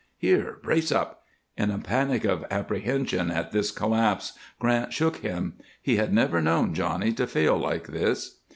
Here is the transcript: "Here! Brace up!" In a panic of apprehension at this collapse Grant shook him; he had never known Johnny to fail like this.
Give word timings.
"Here! 0.17 0.57
Brace 0.63 0.91
up!" 0.91 1.21
In 1.55 1.69
a 1.69 1.77
panic 1.77 2.25
of 2.25 2.43
apprehension 2.49 3.29
at 3.29 3.51
this 3.51 3.69
collapse 3.69 4.33
Grant 4.57 4.91
shook 4.93 5.17
him; 5.17 5.59
he 5.79 5.97
had 5.97 6.11
never 6.11 6.41
known 6.41 6.73
Johnny 6.73 7.13
to 7.13 7.27
fail 7.27 7.55
like 7.55 7.85
this. 7.85 8.39